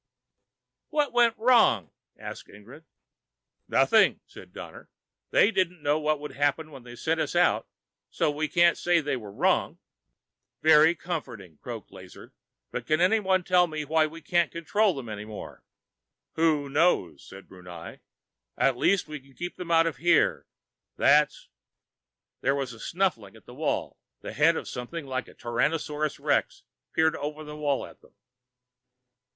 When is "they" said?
5.29-5.51, 6.81-6.95, 8.99-9.15